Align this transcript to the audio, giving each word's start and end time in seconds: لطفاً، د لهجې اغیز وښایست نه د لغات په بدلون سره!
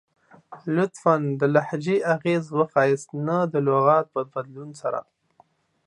لطفاً، 0.75 1.15
د 1.39 1.41
لهجې 1.55 1.97
اغیز 2.15 2.43
وښایست 2.57 3.09
نه 3.27 3.37
د 3.53 3.55
لغات 3.67 4.05
په 4.13 4.21
بدلون 4.31 4.69
سره! 4.81 5.01